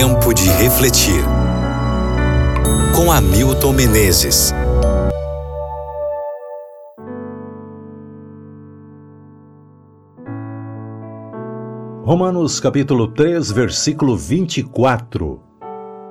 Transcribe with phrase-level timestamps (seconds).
[0.00, 1.24] Tempo de refletir.
[2.94, 4.54] Com Hamilton Menezes.
[12.04, 15.40] Romanos capítulo 3, versículo 24.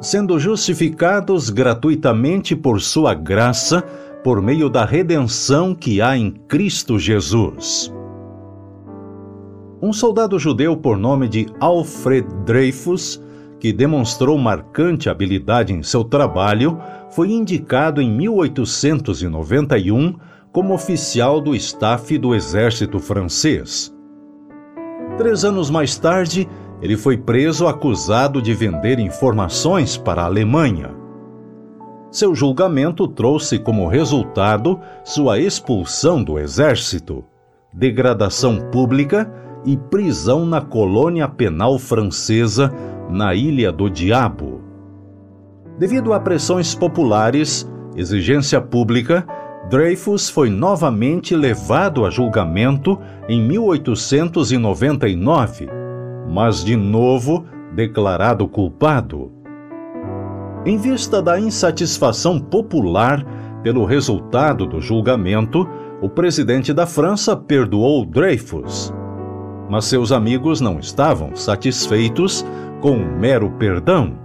[0.00, 3.82] Sendo justificados gratuitamente por sua graça,
[4.24, 7.92] por meio da redenção que há em Cristo Jesus.
[9.82, 13.22] Um soldado judeu por nome de Alfred Dreyfus,
[13.58, 16.78] que demonstrou marcante habilidade em seu trabalho,
[17.10, 20.16] foi indicado em 1891
[20.52, 23.92] como oficial do staff do exército francês.
[25.16, 26.48] Três anos mais tarde,
[26.82, 30.90] ele foi preso acusado de vender informações para a Alemanha.
[32.10, 37.24] Seu julgamento trouxe como resultado sua expulsão do exército,
[37.72, 39.32] degradação pública
[39.64, 42.70] e prisão na colônia penal francesa
[43.08, 44.60] na Ilha do Diabo.
[45.78, 47.66] Devido a pressões populares,
[47.96, 49.26] exigência pública,
[49.70, 55.68] Dreyfus foi novamente levado a julgamento em 1899,
[56.28, 59.32] mas de novo declarado culpado.
[60.66, 63.24] Em vista da insatisfação popular
[63.62, 65.68] pelo resultado do julgamento,
[66.00, 68.92] o presidente da França perdoou Dreyfus
[69.68, 72.44] mas seus amigos não estavam satisfeitos
[72.80, 74.18] com um mero perdão.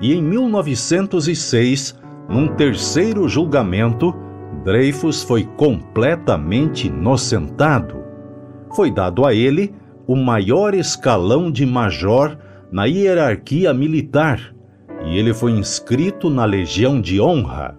[0.00, 1.98] E em 1906,
[2.28, 4.14] num terceiro julgamento,
[4.64, 7.96] Dreyfus foi completamente inocentado.
[8.74, 9.74] Foi dado a ele
[10.06, 12.36] o maior escalão de major
[12.70, 14.54] na hierarquia militar
[15.04, 17.78] e ele foi inscrito na Legião de Honra.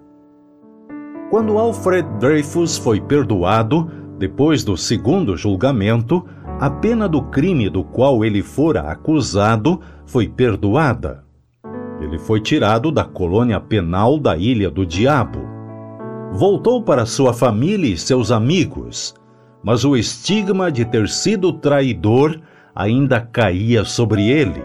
[1.30, 6.24] Quando Alfred Dreyfus foi perdoado, depois do segundo julgamento,
[6.60, 11.24] a pena do crime do qual ele fora acusado foi perdoada.
[12.00, 15.40] Ele foi tirado da colônia penal da Ilha do Diabo.
[16.32, 19.14] Voltou para sua família e seus amigos,
[19.62, 22.40] mas o estigma de ter sido traidor
[22.74, 24.62] ainda caía sobre ele.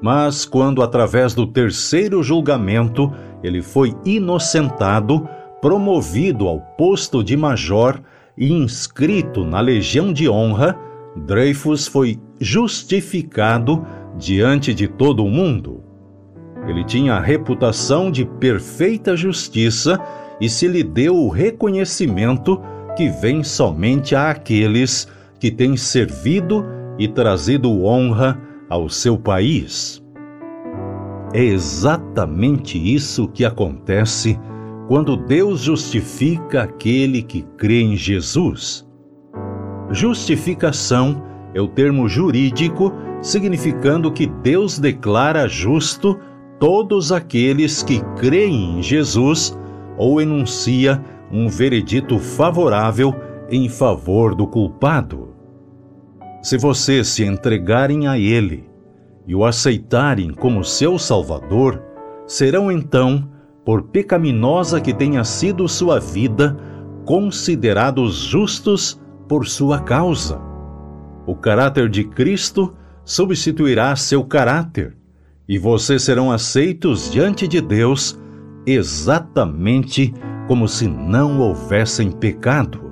[0.00, 3.12] Mas quando, através do terceiro julgamento,
[3.42, 5.28] ele foi inocentado,
[5.60, 8.00] promovido ao posto de major,
[8.38, 10.78] e inscrito na Legião de Honra,
[11.16, 13.84] Dreyfus foi justificado
[14.16, 15.82] diante de todo o mundo.
[16.66, 19.98] Ele tinha a reputação de perfeita justiça
[20.40, 22.60] e se lhe deu o reconhecimento
[22.96, 25.08] que vem somente àqueles
[25.40, 26.64] que têm servido
[26.98, 30.02] e trazido honra ao seu país.
[31.32, 34.38] É exatamente isso que acontece
[34.88, 38.88] quando Deus justifica aquele que crê em Jesus.
[39.90, 41.22] Justificação
[41.52, 42.90] é o termo jurídico
[43.20, 46.18] significando que Deus declara justo
[46.58, 49.56] todos aqueles que creem em Jesus
[49.98, 53.14] ou enuncia um veredito favorável
[53.50, 55.34] em favor do culpado.
[56.42, 58.64] Se vocês se entregarem a Ele
[59.26, 61.82] e o aceitarem como seu Salvador,
[62.26, 63.28] serão então
[63.68, 66.56] por pecaminosa que tenha sido sua vida,
[67.04, 68.98] considerados justos
[69.28, 70.40] por sua causa.
[71.26, 72.74] O caráter de Cristo
[73.04, 74.96] substituirá seu caráter,
[75.46, 78.18] e vocês serão aceitos diante de Deus
[78.64, 80.14] exatamente
[80.46, 82.90] como se não houvessem pecado.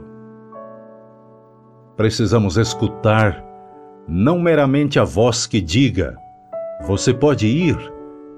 [1.96, 3.42] Precisamos escutar
[4.06, 6.18] não meramente a voz que diga:
[6.86, 7.78] Você pode ir,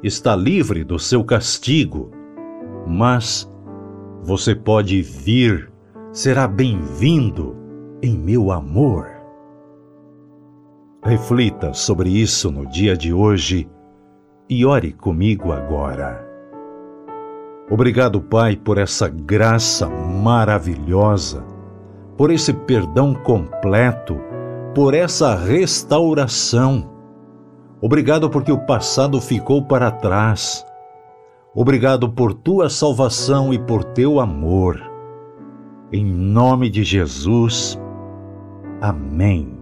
[0.04, 2.16] está livre do seu castigo
[2.88, 3.50] mas
[4.22, 5.70] você pode vir,
[6.10, 7.54] será bem-vindo
[8.02, 9.06] em meu amor.
[11.04, 13.68] Reflita sobre isso no dia de hoje
[14.48, 16.26] e ore comigo agora.
[17.70, 21.44] Obrigado, Pai, por essa graça maravilhosa,
[22.16, 24.18] por esse perdão completo,
[24.74, 26.90] por essa restauração.
[27.80, 30.64] Obrigado porque o passado ficou para trás
[31.60, 34.80] Obrigado por tua salvação e por teu amor.
[35.92, 37.76] Em nome de Jesus.
[38.80, 39.57] Amém.